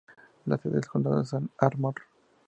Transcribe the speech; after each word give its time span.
La 0.47 0.57
sede 0.57 0.73
del 0.73 0.87
condado 0.87 1.21
es 1.21 1.29
Ardmore. 1.59 2.01